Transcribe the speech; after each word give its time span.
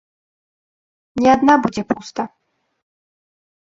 Не 1.25 1.29
адна 1.35 1.53
будзе 1.69 1.81
пуста. 1.93 2.21